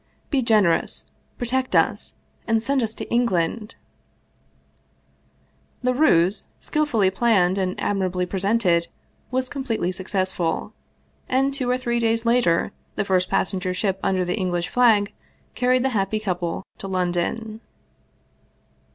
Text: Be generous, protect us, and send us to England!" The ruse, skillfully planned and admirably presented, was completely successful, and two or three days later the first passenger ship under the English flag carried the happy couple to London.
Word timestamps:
Be 0.31 0.41
generous, 0.41 1.05
protect 1.37 1.75
us, 1.75 2.15
and 2.47 2.59
send 2.59 2.81
us 2.81 2.95
to 2.95 3.07
England!" 3.11 3.75
The 5.83 5.93
ruse, 5.93 6.45
skillfully 6.59 7.11
planned 7.11 7.59
and 7.59 7.79
admirably 7.79 8.25
presented, 8.25 8.87
was 9.29 9.47
completely 9.47 9.91
successful, 9.91 10.73
and 11.29 11.53
two 11.53 11.69
or 11.69 11.77
three 11.77 11.99
days 11.99 12.25
later 12.25 12.71
the 12.95 13.05
first 13.05 13.29
passenger 13.29 13.75
ship 13.75 13.99
under 14.01 14.25
the 14.25 14.35
English 14.39 14.69
flag 14.69 15.13
carried 15.53 15.83
the 15.83 15.89
happy 15.89 16.19
couple 16.19 16.63
to 16.79 16.87
London. 16.87 17.61